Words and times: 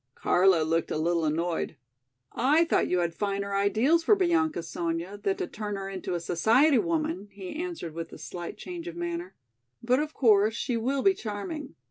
Carlo 0.15 0.63
looked 0.63 0.89
a 0.89 0.97
little 0.97 1.25
annoyed. 1.25 1.75
"I 2.31 2.65
thought 2.65 2.87
you 2.87 3.01
had 3.01 3.13
finer 3.13 3.53
ideals 3.53 4.03
for 4.03 4.15
Bianca, 4.15 4.63
Sonya, 4.63 5.19
than 5.21 5.37
to 5.37 5.45
turn 5.45 5.75
her 5.75 5.87
into 5.87 6.15
a 6.15 6.19
society 6.19 6.79
woman!" 6.79 7.29
he 7.31 7.55
answered 7.55 7.93
with 7.93 8.11
a 8.11 8.17
slight 8.17 8.57
change 8.57 8.87
of 8.87 8.95
manner. 8.95 9.35
"But 9.83 9.99
of 9.99 10.15
course 10.15 10.55
she 10.55 10.75
will 10.75 11.03
be 11.03 11.13
charming. 11.13 11.75